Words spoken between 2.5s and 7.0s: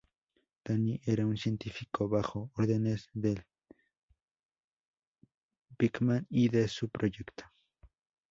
órdenes del Dr. Pickman y de su